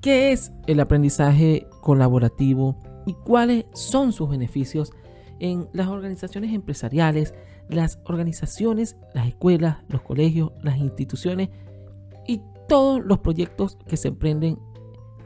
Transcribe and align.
¿Qué 0.00 0.32
es 0.32 0.50
el 0.66 0.80
aprendizaje 0.80 1.66
colaborativo 1.82 2.74
y 3.04 3.12
cuáles 3.12 3.66
son 3.74 4.12
sus 4.12 4.30
beneficios 4.30 4.92
en 5.40 5.68
las 5.74 5.88
organizaciones 5.88 6.54
empresariales, 6.54 7.34
las 7.68 7.98
organizaciones, 8.06 8.96
las 9.14 9.28
escuelas, 9.28 9.78
los 9.88 10.00
colegios, 10.00 10.52
las 10.62 10.78
instituciones 10.78 11.50
y 12.26 12.40
todos 12.66 13.04
los 13.04 13.18
proyectos 13.18 13.76
que 13.86 13.98
se 13.98 14.08
emprenden 14.08 14.58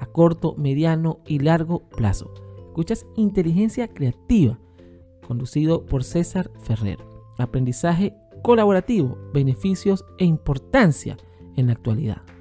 a 0.01 0.07
corto, 0.07 0.57
mediano 0.59 1.21
y 1.25 1.39
largo 1.39 1.89
plazo? 1.91 2.35
Escuchas 2.67 3.07
Inteligencia 3.15 3.87
Creativa, 3.87 4.59
conducido 5.25 5.87
por 5.87 6.03
César 6.03 6.51
Ferrer. 6.63 6.99
Aprendizaje 7.39 8.13
colaborativo, 8.43 9.17
beneficios 9.33 10.05
e 10.19 10.25
importancia 10.25 11.17
en 11.55 11.69
la 11.69 11.75
actualidad. 11.75 12.34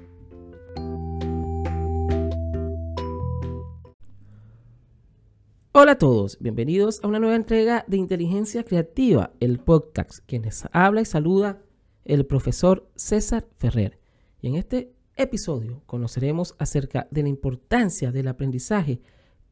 Hola 5.76 5.92
a 5.92 5.98
todos, 5.98 6.38
bienvenidos 6.38 7.00
a 7.02 7.08
una 7.08 7.18
nueva 7.18 7.34
entrega 7.34 7.84
de 7.88 7.96
Inteligencia 7.96 8.62
Creativa, 8.62 9.32
el 9.40 9.58
podcast, 9.58 10.20
quienes 10.24 10.68
habla 10.70 11.00
y 11.00 11.04
saluda 11.04 11.64
el 12.04 12.26
profesor 12.26 12.88
César 12.94 13.48
Ferrer. 13.56 13.98
Y 14.40 14.46
en 14.46 14.54
este 14.54 14.94
episodio 15.16 15.82
conoceremos 15.86 16.54
acerca 16.60 17.08
de 17.10 17.24
la 17.24 17.28
importancia 17.28 18.12
del 18.12 18.28
aprendizaje 18.28 19.00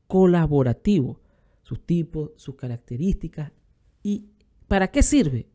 colaborativo, 0.07 1.21
sus 1.63 1.85
tipos, 1.85 2.31
sus 2.37 2.55
características 2.55 3.51
y 4.05 4.29
para 4.69 4.93
qué 4.93 5.03
sirve, 5.03 5.49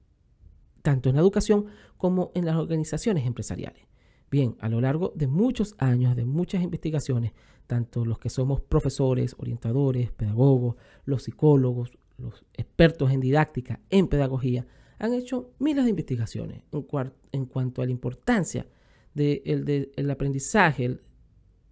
tanto 0.81 1.07
en 1.07 1.15
la 1.15 1.21
educación 1.21 1.67
como 1.95 2.33
en 2.35 2.43
las 2.43 2.57
organizaciones 2.57 3.25
empresariales. 3.25 3.87
Bien, 4.29 4.57
a 4.59 4.67
lo 4.67 4.81
largo 4.81 5.13
de 5.15 5.27
muchos 5.27 5.75
años, 5.77 6.17
de 6.17 6.25
muchas 6.25 6.61
investigaciones, 6.61 7.31
tanto 7.67 8.05
los 8.05 8.17
que 8.19 8.29
somos 8.29 8.61
profesores, 8.61 9.35
orientadores, 9.37 10.11
pedagogos, 10.11 10.75
los 11.05 11.23
psicólogos, 11.23 11.91
los 12.17 12.45
expertos 12.53 13.11
en 13.11 13.19
didáctica, 13.19 13.79
en 13.89 14.07
pedagogía, 14.07 14.65
han 14.99 15.13
hecho 15.13 15.51
miles 15.59 15.83
de 15.83 15.91
investigaciones 15.91 16.63
en, 17.31 17.45
cuanto 17.45 17.81
a 17.81 17.85
la 17.85 17.91
importancia 17.91 18.65
del 19.13 20.09
aprendizaje 20.09 20.99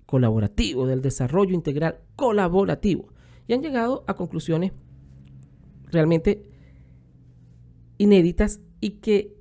colaborativo, 0.06 0.86
del 0.86 1.02
desarrollo 1.02 1.56
integral 1.56 2.02
colaborativo. 2.16 3.08
Y 3.48 3.54
han 3.54 3.64
llegado 3.64 4.04
a 4.08 4.16
conclusiones 4.16 4.74
realmente 5.92 6.52
inéditas 7.98 8.60
y 8.80 8.92
que 8.92 9.36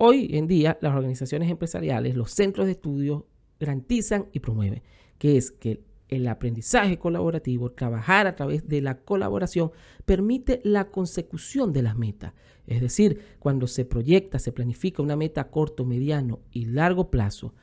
Hoy 0.00 0.30
en 0.34 0.46
día 0.46 0.78
las 0.80 0.94
organizaciones 0.94 1.50
empresariales, 1.50 2.14
los 2.14 2.30
centros 2.30 2.66
de 2.66 2.72
estudio 2.72 3.26
garantizan 3.58 4.26
y 4.32 4.38
promueven, 4.38 4.80
que 5.18 5.36
es 5.36 5.50
que 5.50 5.84
el 6.08 6.26
aprendizaje 6.26 6.98
colaborativo, 6.98 7.72
trabajar 7.72 8.26
a 8.26 8.34
través 8.34 8.66
de 8.66 8.80
la 8.80 8.98
colaboración, 8.98 9.72
permite 10.06 10.60
la 10.64 10.90
consecución 10.90 11.72
de 11.72 11.82
las 11.82 11.96
metas. 11.96 12.32
Es 12.66 12.80
decir, 12.80 13.20
cuando 13.38 13.66
se 13.66 13.84
proyecta, 13.84 14.38
se 14.38 14.52
planifica 14.52 15.02
una 15.02 15.16
meta 15.16 15.42
a 15.42 15.50
corto, 15.50 15.84
mediano 15.84 16.40
y 16.50 16.66
largo 16.66 17.10
plazo, 17.10 17.54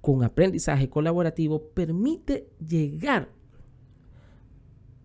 con 0.00 0.22
aprendizaje 0.22 0.88
colaborativo, 0.88 1.70
permite 1.70 2.48
llegar 2.58 3.30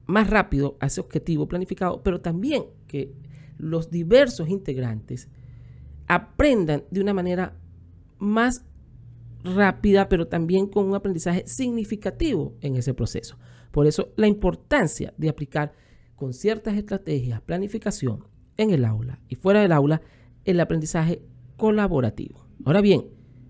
más 0.06 0.30
rápido 0.30 0.78
a 0.80 0.88
ese 0.88 1.02
objetivo 1.02 1.48
planificado, 1.48 2.04
pero 2.04 2.22
también 2.22 2.66
que 2.88 3.14
los 3.58 3.90
diversos 3.90 4.50
integrantes 4.50 5.30
aprendan 6.08 6.84
de 6.92 7.02
una 7.02 7.14
manera 7.14 7.58
más 8.20 8.66
rápida, 9.44 10.10
pero 10.10 10.28
también 10.28 10.68
con 10.68 10.86
un 10.86 10.96
aprendizaje 10.96 11.44
significativo 11.46 12.56
en 12.62 12.76
ese 12.76 12.94
proceso. 12.94 13.38
Por 13.72 13.88
eso 13.88 14.14
la 14.16 14.28
importancia 14.28 15.14
de 15.18 15.30
aplicar 15.30 15.74
con 16.16 16.34
ciertas 16.34 16.76
estrategias, 16.76 17.42
planificación 17.42 18.26
en 18.58 18.70
el 18.72 18.86
aula 18.86 19.20
y 19.28 19.36
fuera 19.36 19.62
del 19.62 19.72
aula, 19.72 20.02
el 20.46 20.60
aprendizaje 20.60 21.22
colaborativo. 21.58 22.46
Ahora 22.66 22.82
bien, 22.82 23.06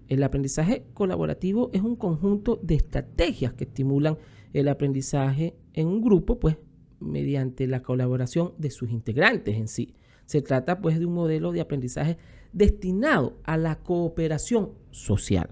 el 0.07 0.23
aprendizaje 0.23 0.85
colaborativo 0.93 1.69
es 1.73 1.81
un 1.81 1.95
conjunto 1.95 2.59
de 2.61 2.75
estrategias 2.75 3.53
que 3.53 3.63
estimulan 3.63 4.17
el 4.53 4.67
aprendizaje 4.67 5.55
en 5.73 5.87
un 5.87 6.01
grupo, 6.01 6.39
pues 6.39 6.57
mediante 6.99 7.67
la 7.67 7.81
colaboración 7.81 8.53
de 8.57 8.69
sus 8.69 8.91
integrantes 8.91 9.55
en 9.55 9.67
sí. 9.67 9.95
Se 10.25 10.41
trata 10.41 10.79
pues 10.81 10.99
de 10.99 11.05
un 11.05 11.13
modelo 11.13 11.51
de 11.51 11.61
aprendizaje 11.61 12.17
destinado 12.53 13.37
a 13.43 13.57
la 13.57 13.79
cooperación 13.79 14.71
social. 14.91 15.49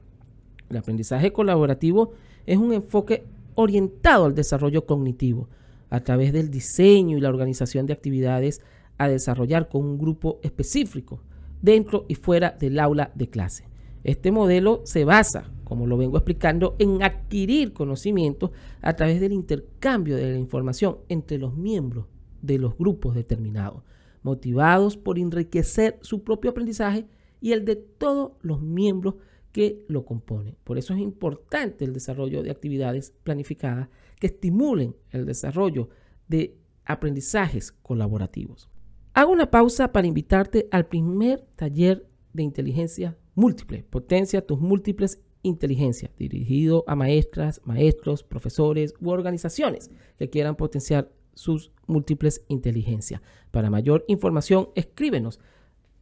El 0.70 0.78
aprendizaje 0.78 1.34
colaborativo 1.34 2.12
es 2.46 2.58
un 2.58 2.74
enfoque 2.74 3.26
orientado 3.56 4.26
al 4.26 4.36
desarrollo 4.36 4.86
cognitivo 4.86 5.50
a 5.90 6.02
través 6.02 6.32
del 6.32 6.52
diseño 6.52 7.18
y 7.18 7.22
la 7.22 7.30
organización 7.30 7.86
de 7.86 7.94
actividades 7.94 8.62
a 8.98 9.08
desarrollar 9.08 9.70
con 9.70 9.84
un 9.84 9.98
grupo 9.98 10.40
específico 10.44 11.22
dentro 11.62 12.06
y 12.08 12.16
fuera 12.16 12.52
del 12.52 12.80
aula 12.80 13.12
de 13.16 13.30
clase. 13.30 13.66
Este 14.04 14.32
modelo 14.32 14.82
se 14.86 15.04
basa, 15.04 15.52
como 15.64 15.88
lo 15.88 15.98
vengo 15.98 16.18
explicando, 16.18 16.76
en 16.80 17.04
adquirir 17.04 17.74
conocimiento 17.74 18.52
a 18.82 18.94
través 18.94 19.20
del 19.20 19.34
intercambio 19.34 20.16
de 20.16 20.32
la 20.32 20.38
información 20.38 21.00
entre 21.10 21.38
los 21.38 21.56
miembros 21.58 22.06
de 22.42 22.60
los 22.60 22.78
grupos 22.78 23.16
determinados 23.16 23.84
motivados 24.22 24.98
por 24.98 25.18
enriquecer 25.18 25.98
su 26.02 26.24
propio 26.24 26.52
aprendizaje 26.52 27.06
y 27.42 27.54
el 27.54 27.66
de 27.66 27.76
todos 27.76 28.32
los 28.42 28.62
miembros 28.62 29.16
que 29.52 29.84
lo 29.88 30.06
componen. 30.06 30.56
Por 30.64 30.78
eso 30.78 30.94
es 30.94 31.00
importante 31.00 31.86
el 31.86 31.94
desarrollo 31.94 32.44
de 32.44 32.52
actividades 32.52 33.14
planificadas 33.24 33.90
que 34.20 34.28
estimulen 34.28 34.96
el 35.12 35.26
desarrollo 35.26 35.90
de 36.28 36.58
aprendizajes 36.86 37.72
colaborativos. 37.72 38.70
Hago 39.14 39.32
una 39.32 39.52
pausa 39.52 39.92
para 39.92 40.08
invitarte 40.08 40.68
al 40.72 40.88
primer 40.88 41.46
taller 41.56 42.08
de 42.34 42.44
inteligencia 42.44 43.18
múltiple, 43.36 43.84
potencia 43.84 44.46
tus 44.46 44.60
múltiples 44.60 45.22
inteligencias, 45.42 46.12
dirigido 46.18 46.84
a 46.88 46.96
maestras, 46.96 47.62
maestros, 47.64 48.24
profesores 48.24 48.94
u 49.00 49.10
organizaciones 49.10 49.90
que 50.18 50.30
quieran 50.30 50.56
potenciar 50.56 51.12
sus 51.34 51.72
múltiples 51.88 52.44
inteligencias. 52.50 53.22
Para 53.52 53.70
mayor 53.70 54.04
información, 54.08 54.70
escríbenos 54.76 55.40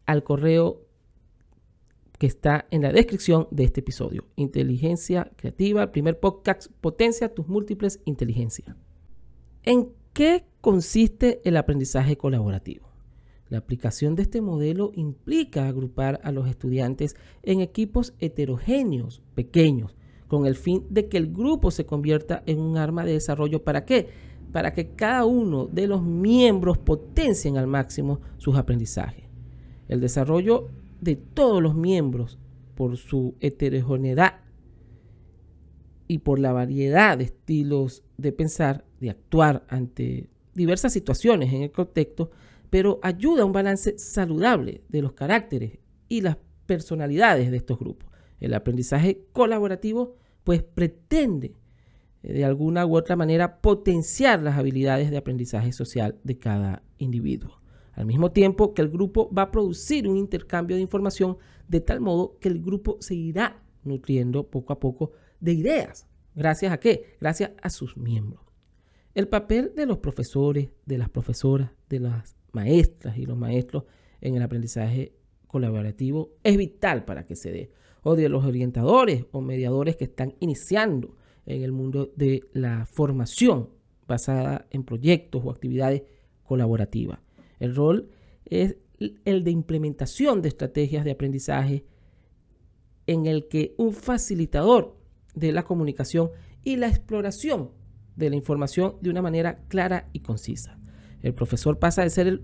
al 0.05 0.23
correo 0.23 0.86
que 2.17 2.27
está 2.27 2.67
en 2.71 2.81
la 2.81 2.91
descripción 2.91 3.47
de 3.51 3.63
este 3.63 3.81
episodio. 3.81 4.25
Inteligencia 4.35 5.31
creativa, 5.35 5.91
primer 5.91 6.19
podcast, 6.19 6.71
potencia 6.81 7.33
tus 7.33 7.47
múltiples 7.47 7.99
inteligencias. 8.05 8.75
¿En 9.63 9.89
qué 10.13 10.45
consiste 10.61 11.41
el 11.43 11.57
aprendizaje 11.57 12.17
colaborativo? 12.17 12.87
La 13.49 13.59
aplicación 13.59 14.15
de 14.15 14.23
este 14.23 14.41
modelo 14.41 14.91
implica 14.95 15.67
agrupar 15.67 16.19
a 16.23 16.31
los 16.31 16.49
estudiantes 16.49 17.15
en 17.43 17.61
equipos 17.61 18.13
heterogéneos, 18.19 19.21
pequeños, 19.35 19.95
con 20.27 20.45
el 20.45 20.55
fin 20.55 20.85
de 20.89 21.07
que 21.07 21.17
el 21.17 21.31
grupo 21.31 21.71
se 21.71 21.85
convierta 21.85 22.43
en 22.45 22.59
un 22.59 22.77
arma 22.77 23.05
de 23.05 23.13
desarrollo. 23.13 23.63
¿Para 23.63 23.85
qué? 23.85 24.09
para 24.51 24.73
que 24.73 24.89
cada 24.89 25.25
uno 25.25 25.67
de 25.67 25.87
los 25.87 26.03
miembros 26.03 26.77
potencien 26.77 27.57
al 27.57 27.67
máximo 27.67 28.21
sus 28.37 28.55
aprendizajes. 28.55 29.25
El 29.87 30.01
desarrollo 30.01 30.69
de 31.01 31.15
todos 31.15 31.61
los 31.61 31.75
miembros 31.75 32.39
por 32.75 32.97
su 32.97 33.35
heterogeneidad 33.39 34.41
y 36.07 36.19
por 36.19 36.39
la 36.39 36.53
variedad 36.53 37.17
de 37.17 37.25
estilos 37.25 38.03
de 38.17 38.31
pensar, 38.31 38.85
de 38.99 39.09
actuar 39.09 39.65
ante 39.67 40.29
diversas 40.53 40.93
situaciones 40.93 41.53
en 41.53 41.63
el 41.63 41.71
contexto, 41.71 42.31
pero 42.69 42.99
ayuda 43.03 43.43
a 43.43 43.45
un 43.45 43.51
balance 43.51 43.97
saludable 43.97 44.81
de 44.89 45.01
los 45.01 45.13
caracteres 45.13 45.79
y 46.07 46.21
las 46.21 46.37
personalidades 46.65 47.51
de 47.51 47.57
estos 47.57 47.79
grupos. 47.79 48.09
El 48.39 48.53
aprendizaje 48.53 49.25
colaborativo 49.33 50.15
pues 50.43 50.63
pretende 50.63 51.55
eh, 52.23 52.33
de 52.33 52.45
alguna 52.45 52.85
u 52.85 52.95
otra 52.95 53.15
manera 53.15 53.59
potenciar 53.59 54.41
las 54.41 54.57
habilidades 54.57 55.11
de 55.11 55.17
aprendizaje 55.17 55.71
social 55.71 56.17
de 56.23 56.37
cada 56.37 56.83
individuo. 56.97 57.59
Al 57.97 58.05
mismo 58.05 58.31
tiempo 58.31 58.75
que 58.75 58.83
el 58.83 58.89
grupo 58.89 59.27
va 59.33 59.41
a 59.41 59.51
producir 59.51 60.07
un 60.07 60.17
intercambio 60.17 60.75
de 60.75 60.83
información 60.83 61.37
de 61.67 61.81
tal 61.81 61.99
modo 61.99 62.37
que 62.39 62.47
el 62.47 62.61
grupo 62.61 62.97
se 62.99 63.15
irá 63.15 63.63
nutriendo 63.83 64.43
poco 64.43 64.71
a 64.71 64.79
poco 64.79 65.13
de 65.39 65.53
ideas. 65.53 66.07
¿Gracias 66.35 66.71
a 66.71 66.79
qué? 66.79 67.15
Gracias 67.19 67.53
a 67.59 67.71
sus 67.71 67.97
miembros. 67.97 68.43
El 69.15 69.27
papel 69.27 69.73
de 69.75 69.87
los 69.87 69.97
profesores, 69.97 70.69
de 70.85 70.99
las 70.99 71.09
profesoras, 71.09 71.71
de 71.89 71.99
las 72.01 72.37
maestras 72.51 73.17
y 73.17 73.25
los 73.25 73.35
maestros 73.35 73.85
en 74.21 74.35
el 74.35 74.43
aprendizaje 74.43 75.13
colaborativo 75.47 76.35
es 76.43 76.55
vital 76.55 77.03
para 77.03 77.25
que 77.25 77.35
se 77.35 77.51
dé. 77.51 77.71
O 78.03 78.15
de 78.15 78.29
los 78.29 78.45
orientadores 78.45 79.25
o 79.31 79.41
mediadores 79.41 79.95
que 79.95 80.03
están 80.03 80.35
iniciando 80.39 81.15
en 81.47 81.63
el 81.63 81.71
mundo 81.71 82.13
de 82.15 82.43
la 82.53 82.85
formación 82.85 83.69
basada 84.07 84.67
en 84.69 84.83
proyectos 84.83 85.41
o 85.43 85.49
actividades 85.49 86.03
colaborativas. 86.43 87.21
El 87.59 87.75
rol 87.75 88.09
es 88.45 88.77
el 89.25 89.43
de 89.43 89.51
implementación 89.51 90.41
de 90.41 90.49
estrategias 90.49 91.05
de 91.05 91.11
aprendizaje 91.11 91.85
en 93.05 93.25
el 93.25 93.47
que 93.47 93.73
un 93.77 93.93
facilitador 93.93 94.97
de 95.35 95.51
la 95.51 95.63
comunicación 95.63 96.31
y 96.63 96.75
la 96.75 96.87
exploración 96.87 97.71
de 98.15 98.29
la 98.29 98.35
información 98.35 98.95
de 99.01 99.09
una 99.09 99.21
manera 99.21 99.63
clara 99.67 100.09
y 100.11 100.19
concisa. 100.19 100.79
El 101.21 101.33
profesor 101.33 101.79
pasa 101.79 102.03
de 102.03 102.09
ser 102.09 102.41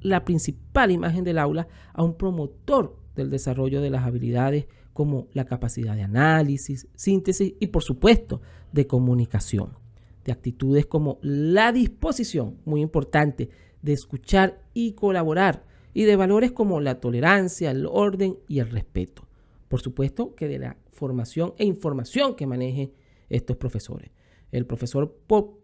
la 0.00 0.24
principal 0.24 0.90
imagen 0.90 1.24
del 1.24 1.38
aula 1.38 1.68
a 1.92 2.02
un 2.02 2.16
promotor 2.16 2.96
del 3.16 3.30
desarrollo 3.30 3.80
de 3.80 3.90
las 3.90 4.04
habilidades 4.04 4.66
como 4.92 5.28
la 5.32 5.44
capacidad 5.44 5.94
de 5.94 6.02
análisis, 6.02 6.88
síntesis 6.94 7.54
y 7.58 7.68
por 7.68 7.82
supuesto 7.82 8.40
de 8.72 8.86
comunicación. 8.86 9.78
De 10.24 10.32
actitudes 10.32 10.86
como 10.86 11.18
la 11.22 11.72
disposición, 11.72 12.58
muy 12.64 12.80
importante, 12.80 13.48
de 13.82 13.92
escuchar 13.92 14.62
y 14.74 14.92
colaborar. 14.92 15.64
Y 15.94 16.04
de 16.04 16.16
valores 16.16 16.52
como 16.52 16.80
la 16.80 17.00
tolerancia, 17.00 17.70
el 17.70 17.86
orden 17.86 18.38
y 18.46 18.60
el 18.60 18.70
respeto. 18.70 19.26
Por 19.68 19.80
supuesto 19.80 20.34
que 20.34 20.48
de 20.48 20.58
la 20.58 20.76
formación 20.92 21.54
e 21.58 21.64
información 21.64 22.36
que 22.36 22.46
manejen 22.46 22.92
estos 23.28 23.56
profesores. 23.56 24.10
El 24.52 24.66
profesor 24.66 25.18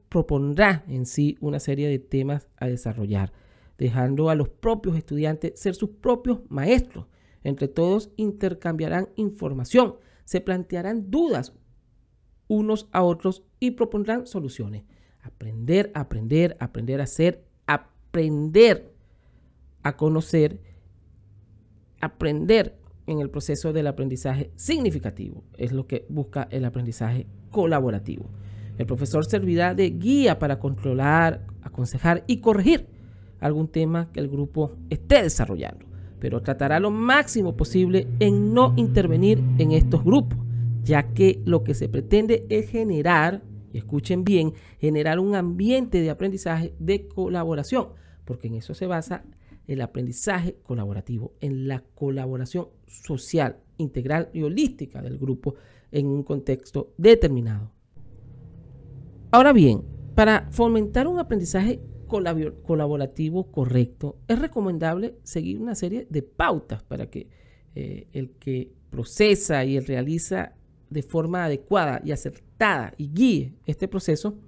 propondrá 0.08 0.84
en 0.88 1.06
sí 1.06 1.36
una 1.40 1.58
serie 1.58 1.88
de 1.88 1.98
temas 1.98 2.48
a 2.56 2.66
desarrollar, 2.66 3.32
dejando 3.78 4.30
a 4.30 4.34
los 4.34 4.48
propios 4.48 4.96
estudiantes 4.96 5.58
ser 5.58 5.74
sus 5.74 5.90
propios 5.90 6.40
maestros. 6.48 7.06
Entre 7.42 7.68
todos 7.68 8.10
intercambiarán 8.16 9.08
información, 9.16 9.96
se 10.24 10.40
plantearán 10.40 11.10
dudas 11.10 11.52
unos 12.48 12.88
a 12.92 13.02
otros 13.02 13.42
y 13.58 13.72
propondrán 13.72 14.26
soluciones. 14.26 14.84
Aprender, 15.22 15.90
aprender, 15.94 16.56
aprender 16.60 17.00
a 17.00 17.04
hacer, 17.04 17.44
aprender 18.14 18.92
a 19.82 19.96
conocer, 19.96 20.60
aprender 22.00 22.78
en 23.08 23.18
el 23.18 23.28
proceso 23.28 23.72
del 23.72 23.88
aprendizaje 23.88 24.52
significativo. 24.54 25.42
Es 25.58 25.72
lo 25.72 25.88
que 25.88 26.06
busca 26.08 26.46
el 26.52 26.64
aprendizaje 26.64 27.26
colaborativo. 27.50 28.26
El 28.78 28.86
profesor 28.86 29.24
servirá 29.24 29.74
de 29.74 29.90
guía 29.90 30.38
para 30.38 30.60
controlar, 30.60 31.44
aconsejar 31.62 32.22
y 32.28 32.36
corregir 32.36 32.86
algún 33.40 33.66
tema 33.66 34.12
que 34.12 34.20
el 34.20 34.28
grupo 34.28 34.76
esté 34.90 35.24
desarrollando, 35.24 35.84
pero 36.20 36.40
tratará 36.40 36.78
lo 36.78 36.92
máximo 36.92 37.56
posible 37.56 38.06
en 38.20 38.54
no 38.54 38.74
intervenir 38.76 39.42
en 39.58 39.72
estos 39.72 40.04
grupos, 40.04 40.38
ya 40.84 41.14
que 41.14 41.42
lo 41.44 41.64
que 41.64 41.74
se 41.74 41.88
pretende 41.88 42.46
es 42.48 42.70
generar, 42.70 43.42
y 43.74 43.78
escuchen 43.78 44.22
bien, 44.22 44.52
generar 44.78 45.18
un 45.18 45.34
ambiente 45.34 46.00
de 46.00 46.08
aprendizaje 46.08 46.74
de 46.78 47.08
colaboración, 47.08 47.88
porque 48.24 48.46
en 48.46 48.54
eso 48.54 48.72
se 48.72 48.86
basa 48.86 49.24
el 49.66 49.80
aprendizaje 49.80 50.56
colaborativo, 50.62 51.32
en 51.40 51.66
la 51.66 51.80
colaboración 51.80 52.68
social, 52.86 53.58
integral 53.76 54.30
y 54.32 54.42
holística 54.42 55.02
del 55.02 55.18
grupo 55.18 55.56
en 55.90 56.06
un 56.06 56.22
contexto 56.22 56.94
determinado. 56.96 57.72
Ahora 59.32 59.52
bien, 59.52 59.82
para 60.14 60.48
fomentar 60.52 61.08
un 61.08 61.18
aprendizaje 61.18 61.80
colaborativo 62.06 63.50
correcto, 63.50 64.18
es 64.28 64.38
recomendable 64.38 65.16
seguir 65.24 65.60
una 65.60 65.74
serie 65.74 66.06
de 66.08 66.22
pautas 66.22 66.84
para 66.84 67.10
que 67.10 67.28
eh, 67.74 68.06
el 68.12 68.30
que 68.38 68.70
procesa 68.90 69.64
y 69.64 69.76
el 69.76 69.84
realiza 69.84 70.54
de 70.94 71.02
forma 71.02 71.44
adecuada 71.44 72.00
y 72.04 72.12
acertada 72.12 72.94
y 72.96 73.10
guíe 73.12 73.54
este 73.66 73.88
proceso, 73.88 74.38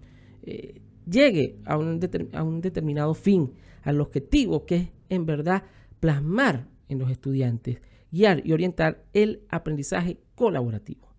eh, 0.43 0.81
llegue 1.05 1.59
a 1.65 1.77
un, 1.77 2.01
a 2.33 2.43
un 2.45 2.61
determinado 2.61 3.15
fin, 3.15 3.53
al 3.83 4.01
objetivo 4.01 4.65
que 4.65 4.77
es 4.77 4.89
en 5.09 5.27
verdad 5.27 5.65
plasmar 5.99 6.69
en 6.89 7.01
los 7.01 7.11
estudiantes, 7.11 7.81
guiar 8.13 8.47
y 8.47 8.53
orientar 8.53 9.05
el 9.13 9.45
aprendizaje 9.49 10.21
colaborativo. 10.37 11.13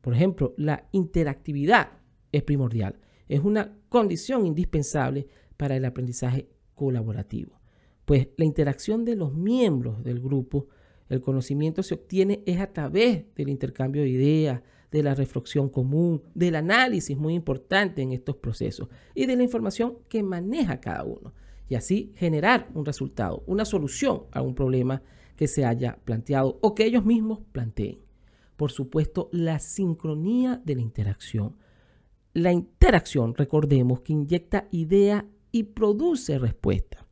Por 0.00 0.12
ejemplo, 0.12 0.54
la 0.56 0.88
interactividad 0.90 1.90
es 2.32 2.42
primordial. 2.42 2.98
Es 3.28 3.40
una 3.40 3.78
condición 3.88 4.44
indispensable 4.44 5.28
para 5.56 5.76
el 5.76 5.84
aprendizaje 5.84 6.48
colaborativo. 6.74 7.60
Pues 8.04 8.28
la 8.36 8.44
interacción 8.44 9.04
de 9.04 9.14
los 9.14 9.32
miembros 9.34 10.02
del 10.02 10.20
grupo, 10.20 10.66
el 11.08 11.20
conocimiento 11.20 11.82
se 11.82 11.94
obtiene 11.94 12.42
es 12.46 12.60
a 12.60 12.72
través 12.72 13.24
del 13.34 13.48
intercambio 13.48 14.02
de 14.02 14.08
ideas, 14.08 14.62
de 14.90 15.02
la 15.02 15.14
reflexión 15.14 15.68
común, 15.68 16.22
del 16.34 16.56
análisis 16.56 17.16
muy 17.16 17.34
importante 17.34 18.02
en 18.02 18.12
estos 18.12 18.36
procesos 18.36 18.88
y 19.14 19.26
de 19.26 19.36
la 19.36 19.42
información 19.42 19.98
que 20.08 20.22
maneja 20.22 20.80
cada 20.80 21.04
uno. 21.04 21.32
Y 21.68 21.74
así 21.74 22.12
generar 22.16 22.68
un 22.74 22.84
resultado, 22.84 23.42
una 23.46 23.64
solución 23.64 24.24
a 24.30 24.42
un 24.42 24.54
problema 24.54 25.02
que 25.36 25.48
se 25.48 25.64
haya 25.64 25.98
planteado 26.04 26.58
o 26.62 26.74
que 26.74 26.84
ellos 26.84 27.04
mismos 27.04 27.40
planteen. 27.52 27.98
Por 28.56 28.70
supuesto, 28.70 29.28
la 29.32 29.58
sincronía 29.58 30.62
de 30.64 30.76
la 30.76 30.80
interacción 30.80 31.56
la 32.36 32.52
interacción, 32.52 33.34
recordemos, 33.34 34.02
que 34.02 34.12
inyecta 34.12 34.68
idea 34.70 35.26
y 35.52 35.62
produce 35.62 36.38
respuesta. 36.38 37.06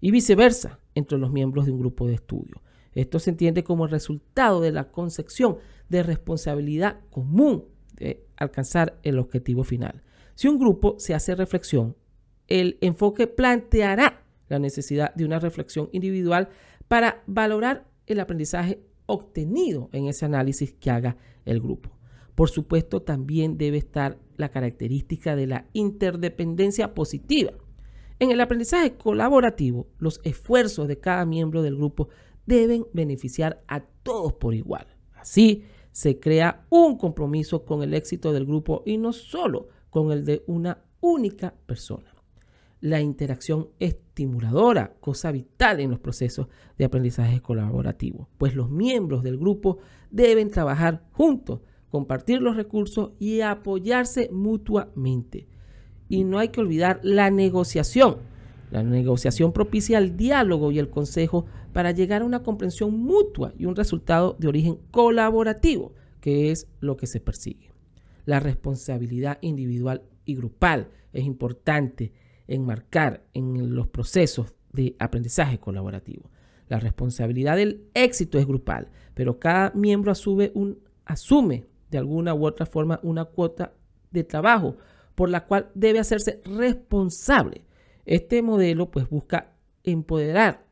Y 0.00 0.10
viceversa 0.10 0.80
entre 0.94 1.18
los 1.18 1.30
miembros 1.30 1.66
de 1.66 1.72
un 1.72 1.80
grupo 1.80 2.06
de 2.08 2.14
estudio. 2.14 2.62
Esto 2.94 3.18
se 3.18 3.30
entiende 3.30 3.64
como 3.64 3.84
el 3.84 3.90
resultado 3.90 4.60
de 4.60 4.72
la 4.72 4.90
concepción 4.90 5.58
de 5.88 6.02
responsabilidad 6.02 7.00
común 7.10 7.64
de 7.96 8.24
alcanzar 8.36 8.98
el 9.02 9.18
objetivo 9.18 9.64
final. 9.64 10.02
Si 10.34 10.48
un 10.48 10.58
grupo 10.58 10.96
se 10.98 11.14
hace 11.14 11.34
reflexión, 11.34 11.96
el 12.48 12.78
enfoque 12.80 13.26
planteará 13.26 14.24
la 14.48 14.58
necesidad 14.58 15.14
de 15.14 15.24
una 15.24 15.38
reflexión 15.38 15.88
individual 15.92 16.48
para 16.88 17.22
valorar 17.26 17.86
el 18.06 18.20
aprendizaje 18.20 18.80
obtenido 19.06 19.88
en 19.92 20.06
ese 20.06 20.24
análisis 20.24 20.72
que 20.72 20.90
haga 20.90 21.16
el 21.44 21.60
grupo. 21.60 21.90
Por 22.34 22.50
supuesto, 22.50 23.02
también 23.02 23.58
debe 23.58 23.78
estar 23.78 24.18
la 24.36 24.50
característica 24.50 25.36
de 25.36 25.46
la 25.46 25.66
interdependencia 25.72 26.94
positiva. 26.94 27.52
En 28.18 28.30
el 28.30 28.40
aprendizaje 28.40 28.96
colaborativo, 28.96 29.88
los 29.98 30.20
esfuerzos 30.24 30.88
de 30.88 30.98
cada 30.98 31.24
miembro 31.26 31.62
del 31.62 31.76
grupo 31.76 32.08
deben 32.50 32.84
beneficiar 32.92 33.62
a 33.68 33.80
todos 33.80 34.32
por 34.32 34.54
igual. 34.54 34.88
Así 35.14 35.62
se 35.92 36.18
crea 36.18 36.66
un 36.68 36.98
compromiso 36.98 37.64
con 37.64 37.84
el 37.84 37.94
éxito 37.94 38.32
del 38.32 38.44
grupo 38.44 38.82
y 38.84 38.98
no 38.98 39.12
solo 39.12 39.68
con 39.88 40.10
el 40.10 40.24
de 40.24 40.42
una 40.48 40.82
única 41.00 41.54
persona. 41.66 42.12
La 42.80 43.00
interacción 43.00 43.68
estimuladora, 43.78 44.94
cosa 45.00 45.30
vital 45.30 45.78
en 45.80 45.90
los 45.90 46.00
procesos 46.00 46.48
de 46.76 46.86
aprendizaje 46.86 47.40
colaborativo, 47.40 48.28
pues 48.36 48.56
los 48.56 48.68
miembros 48.68 49.22
del 49.22 49.38
grupo 49.38 49.78
deben 50.10 50.50
trabajar 50.50 51.04
juntos 51.12 51.60
compartir 51.88 52.40
los 52.40 52.56
recursos 52.56 53.12
y 53.18 53.42
apoyarse 53.42 54.28
mutuamente. 54.32 55.46
Y 56.08 56.24
no 56.24 56.38
hay 56.38 56.48
que 56.48 56.60
olvidar 56.60 57.00
la 57.02 57.30
negociación. 57.30 58.18
La 58.70 58.82
negociación 58.82 59.52
propicia 59.52 59.98
el 59.98 60.16
diálogo 60.16 60.70
y 60.70 60.78
el 60.78 60.90
consejo 60.90 61.46
para 61.72 61.90
llegar 61.90 62.22
a 62.22 62.24
una 62.24 62.42
comprensión 62.42 62.98
mutua 62.98 63.52
y 63.58 63.66
un 63.66 63.76
resultado 63.76 64.36
de 64.38 64.48
origen 64.48 64.78
colaborativo, 64.90 65.92
que 66.20 66.50
es 66.50 66.68
lo 66.80 66.96
que 66.96 67.06
se 67.06 67.20
persigue. 67.20 67.72
La 68.26 68.38
responsabilidad 68.38 69.38
individual 69.40 70.02
y 70.24 70.36
grupal 70.36 70.88
es 71.12 71.24
importante 71.24 72.12
enmarcar 72.46 73.24
en 73.34 73.74
los 73.74 73.88
procesos 73.88 74.54
de 74.72 74.94
aprendizaje 74.98 75.58
colaborativo. 75.58 76.30
La 76.68 76.78
responsabilidad 76.78 77.56
del 77.56 77.88
éxito 77.94 78.38
es 78.38 78.46
grupal, 78.46 78.88
pero 79.14 79.40
cada 79.40 79.72
miembro 79.74 80.12
asume, 80.12 80.52
asume 81.04 81.66
de 81.90 81.98
alguna 81.98 82.34
u 82.34 82.46
otra 82.46 82.66
forma 82.66 83.00
una 83.02 83.24
cuota 83.24 83.72
de 84.12 84.22
trabajo 84.22 84.76
por 85.16 85.28
la 85.28 85.46
cual 85.46 85.70
debe 85.74 85.98
hacerse 85.98 86.40
responsable. 86.44 87.64
Este 88.10 88.42
modelo 88.42 88.90
pues 88.90 89.08
busca 89.08 89.52
empoderar 89.84 90.66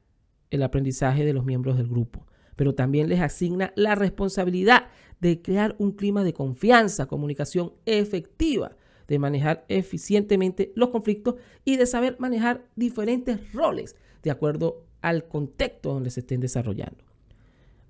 el 0.50 0.60
aprendizaje 0.64 1.24
de 1.24 1.32
los 1.32 1.44
miembros 1.44 1.76
del 1.76 1.86
grupo, 1.86 2.26
pero 2.56 2.74
también 2.74 3.08
les 3.08 3.20
asigna 3.20 3.72
la 3.76 3.94
responsabilidad 3.94 4.88
de 5.20 5.40
crear 5.40 5.76
un 5.78 5.92
clima 5.92 6.24
de 6.24 6.32
confianza, 6.32 7.06
comunicación 7.06 7.74
efectiva, 7.86 8.76
de 9.06 9.20
manejar 9.20 9.64
eficientemente 9.68 10.72
los 10.74 10.88
conflictos 10.88 11.36
y 11.64 11.76
de 11.76 11.86
saber 11.86 12.16
manejar 12.18 12.66
diferentes 12.74 13.52
roles 13.52 13.94
de 14.24 14.32
acuerdo 14.32 14.84
al 15.00 15.28
contexto 15.28 15.94
donde 15.94 16.10
se 16.10 16.20
estén 16.20 16.40
desarrollando. 16.40 17.04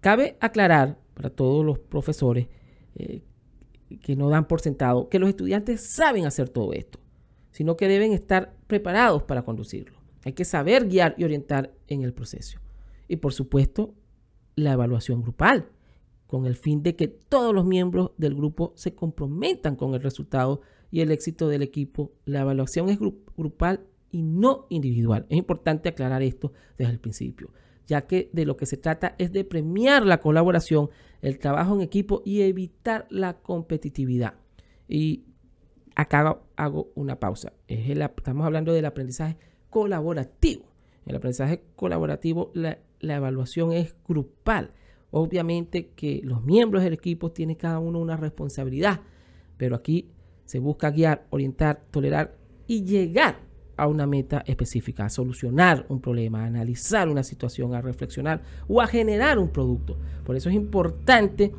Cabe 0.01 0.37
aclarar 0.41 0.99
para 1.15 1.31
todos 1.31 1.65
los 1.65 1.79
profesores 1.79 2.49
eh, 2.97 3.23
que 4.03 4.15
no 4.15 4.29
dan 4.29 4.47
por 4.47 4.61
sentado 4.61 5.09
que 5.09 5.19
los 5.19 5.31
estudiantes 5.31 5.81
saben 5.81 6.27
hacer 6.27 6.51
todo 6.51 6.75
esto, 6.75 7.01
sino 7.51 7.77
que 7.77 7.89
deben 7.89 8.13
estar 8.13 8.55
preparados 8.67 9.23
para 9.23 9.45
conducirlo. 9.45 9.99
Hay 10.25 10.33
que 10.33 10.45
saber 10.45 10.89
guiar 10.89 11.15
y 11.19 11.25
orientar 11.25 11.73
en 11.87 12.03
el 12.03 12.13
proceso. 12.13 12.59
Y 13.09 13.17
por 13.17 13.33
supuesto, 13.33 13.95
la 14.57 14.73
evaluación 14.73 15.23
grupal, 15.23 15.69
con 16.27 16.45
el 16.47 16.57
fin 16.57 16.83
de 16.83 16.97
que 16.97 17.09
todos 17.09 17.55
los 17.55 17.65
miembros 17.65 18.11
del 18.19 18.35
grupo 18.35 18.73
se 18.77 18.95
comprometan 18.95 19.77
con 19.77 19.95
el 19.95 20.03
resultado 20.03 20.61
y 20.91 21.01
el 21.01 21.11
éxito 21.11 21.49
del 21.49 21.63
equipo. 21.63 22.13
La 22.25 22.41
evaluación 22.41 22.89
es 22.89 22.99
grupal 22.99 23.81
y 24.11 24.23
no 24.23 24.67
individual. 24.69 25.27
Es 25.31 25.39
importante 25.39 25.89
aclarar 25.89 26.23
esto 26.23 26.53
desde 26.77 26.93
el 26.93 27.01
principio 27.01 27.51
ya 27.89 28.03
que 28.03 28.29
de 28.33 28.45
lo 28.45 28.57
que 28.57 28.67
se 28.67 28.77
trata 28.77 29.17
es 29.19 29.33
de 29.33 29.45
premiar 29.45 30.05
la 30.05 30.21
colaboración, 30.21 30.91
el 31.23 31.39
trabajo 31.39 31.75
en 31.75 31.81
equipo 31.81 32.23
y 32.25 32.43
evitar 32.43 33.07
la 33.11 33.39
competitividad. 33.41 34.35
Y 34.87 35.25
acá 35.99 36.39
hago 36.57 36.93
una 36.95 37.19
pausa. 37.19 37.53
estamos 37.67 38.47
hablando 38.47 38.73
del 38.73 38.87
aprendizaje 38.87 39.37
colaborativo. 39.69 40.63
En 41.05 41.11
el 41.11 41.17
aprendizaje 41.17 41.65
colaborativo 41.75 42.53
la, 42.55 42.79
la 43.01 43.17
evaluación 43.17 43.73
es 43.73 43.97
grupal. 44.07 44.71
Obviamente 45.11 45.89
que 45.97 46.21
los 46.23 46.45
miembros 46.45 46.85
del 46.85 46.93
equipo 46.93 47.33
tienen 47.33 47.57
cada 47.57 47.81
uno 47.81 47.99
una 47.99 48.17
responsabilidad, 48.17 49.01
pero 49.57 49.75
aquí 49.75 50.13
se 50.45 50.61
busca 50.61 50.93
guiar, 50.93 51.27
orientar, 51.31 51.83
tolerar 51.91 52.37
y 52.69 52.85
llegar 52.85 53.41
a 53.77 53.89
una 53.89 54.07
meta 54.07 54.45
específica, 54.47 55.07
a 55.07 55.11
solucionar 55.11 55.85
un 55.89 56.01
problema, 56.01 56.45
a 56.45 56.47
analizar 56.47 57.09
una 57.09 57.25
situación, 57.25 57.75
a 57.75 57.81
reflexionar 57.81 58.43
o 58.69 58.81
a 58.81 58.87
generar 58.87 59.41
un 59.41 59.49
producto. 59.49 59.99
Por 60.25 60.37
eso 60.37 60.49
es 60.49 60.55
importante 60.55 61.53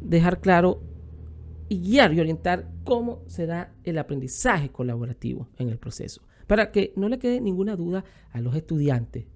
dejar 0.00 0.40
claro 0.40 0.80
y 1.68 1.80
guiar 1.80 2.12
y 2.12 2.20
orientar 2.20 2.70
cómo 2.84 3.22
se 3.26 3.46
da 3.46 3.74
el 3.84 3.98
aprendizaje 3.98 4.70
colaborativo 4.70 5.48
en 5.58 5.68
el 5.68 5.78
proceso, 5.78 6.22
para 6.46 6.70
que 6.70 6.92
no 6.96 7.08
le 7.08 7.18
quede 7.18 7.40
ninguna 7.40 7.76
duda 7.76 8.04
a 8.30 8.40
los 8.40 8.54
estudiantes, 8.54 9.26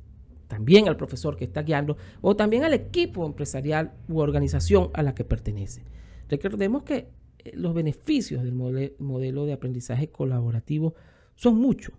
también 0.47 0.89
al 0.89 0.97
profesor 0.97 1.37
que 1.37 1.45
está 1.45 1.63
guiando 1.63 1.97
o 2.21 2.37
también 2.37 2.65
al 2.65 2.75
equipo 2.75 3.27
empresarial 3.27 3.93
u 4.09 4.19
organización 4.19 4.91
a 4.95 5.03
la 5.03 5.15
que 5.15 5.25
pertenece. 5.25 5.85
Recordemos 6.29 6.83
que 6.83 7.09
eh, 7.39 7.53
los 7.55 7.75
beneficios 7.75 8.43
del 8.43 8.55
modelo 8.55 9.47
de 9.47 9.53
aprendizaje 9.53 10.09
colaborativo 10.09 10.95
son 11.35 11.59
muchos. 11.59 11.95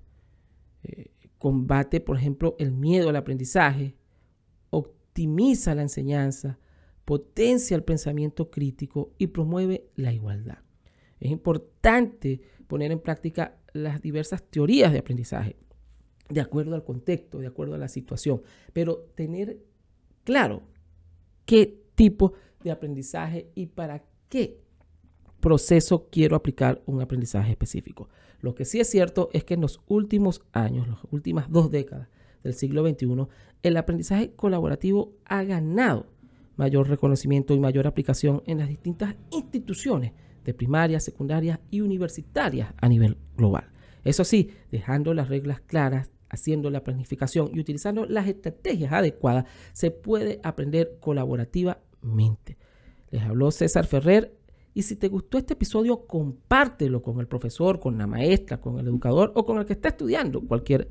Eh, 0.83 1.12
combate, 1.38 2.01
por 2.01 2.17
ejemplo, 2.17 2.55
el 2.59 2.71
miedo 2.71 3.09
al 3.09 3.15
aprendizaje, 3.15 3.95
optimiza 4.69 5.74
la 5.74 5.83
enseñanza, 5.83 6.59
potencia 7.09 7.75
el 7.75 7.83
pensamiento 7.83 8.51
crítico 8.51 9.15
y 9.17 9.25
promueve 9.25 9.89
la 9.95 10.13
igualdad. 10.13 10.59
Es 11.19 11.31
importante 11.31 12.39
poner 12.67 12.91
en 12.91 12.99
práctica 12.99 13.57
las 13.73 13.99
diversas 13.99 14.43
teorías 14.43 14.91
de 14.91 14.99
aprendizaje, 14.99 15.55
de 16.29 16.39
acuerdo 16.39 16.75
al 16.75 16.83
contexto, 16.83 17.39
de 17.39 17.47
acuerdo 17.47 17.73
a 17.73 17.79
la 17.79 17.87
situación, 17.87 18.43
pero 18.73 19.07
tener 19.15 19.57
claro 20.23 20.61
qué 21.45 21.81
tipo 21.95 22.33
de 22.63 22.69
aprendizaje 22.69 23.49
y 23.55 23.65
para 23.65 24.05
qué 24.29 24.61
proceso 25.39 26.09
quiero 26.11 26.35
aplicar 26.35 26.83
un 26.85 27.01
aprendizaje 27.01 27.49
específico. 27.49 28.07
Lo 28.39 28.53
que 28.53 28.65
sí 28.65 28.79
es 28.79 28.87
cierto 28.87 29.31
es 29.33 29.43
que 29.43 29.55
en 29.55 29.61
los 29.61 29.81
últimos 29.87 30.43
años, 30.51 30.87
las 30.87 30.99
últimas 31.09 31.49
dos 31.49 31.71
décadas 31.71 32.07
del 32.43 32.53
siglo 32.53 32.87
XXI, 32.87 33.25
el 33.63 33.77
aprendizaje 33.77 34.35
colaborativo 34.35 35.17
ha 35.25 35.43
ganado 35.43 36.18
mayor 36.59 36.89
reconocimiento 36.89 37.53
y 37.53 37.59
mayor 37.59 37.87
aplicación 37.87 38.43
en 38.45 38.57
las 38.57 38.67
distintas 38.67 39.15
instituciones 39.31 40.11
de 40.43 40.53
primaria, 40.53 40.99
secundaria 40.99 41.61
y 41.71 41.79
universitarias 41.79 42.73
a 42.81 42.89
nivel 42.89 43.17
global. 43.37 43.71
Eso 44.03 44.25
sí, 44.25 44.51
dejando 44.69 45.13
las 45.13 45.29
reglas 45.29 45.61
claras, 45.61 46.11
haciendo 46.27 46.69
la 46.69 46.83
planificación 46.83 47.49
y 47.53 47.61
utilizando 47.61 48.05
las 48.05 48.27
estrategias 48.27 48.91
adecuadas, 48.91 49.45
se 49.71 49.89
puede 49.89 50.41
aprender 50.43 50.97
colaborativamente. 50.99 52.57
Les 53.09 53.23
habló 53.23 53.51
César 53.51 53.85
Ferrer 53.85 54.35
y 54.73 54.81
si 54.81 54.97
te 54.97 55.07
gustó 55.07 55.37
este 55.37 55.53
episodio, 55.53 56.05
compártelo 56.07 57.01
con 57.01 57.21
el 57.21 57.27
profesor, 57.27 57.79
con 57.79 57.97
la 57.97 58.05
maestra, 58.05 58.59
con 58.59 58.77
el 58.79 58.87
educador 58.87 59.31
o 59.33 59.45
con 59.45 59.59
el 59.59 59.65
que 59.65 59.73
está 59.73 59.87
estudiando 59.87 60.41
cualquier 60.41 60.89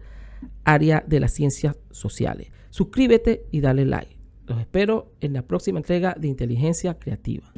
área 0.64 1.04
de 1.06 1.20
las 1.20 1.32
ciencias 1.32 1.76
sociales. 1.90 2.50
Suscríbete 2.70 3.44
y 3.50 3.60
dale 3.60 3.84
like. 3.84 4.17
Los 4.48 4.58
espero 4.60 5.12
en 5.20 5.34
la 5.34 5.42
próxima 5.42 5.78
entrega 5.78 6.14
de 6.18 6.28
Inteligencia 6.28 6.98
Creativa. 6.98 7.52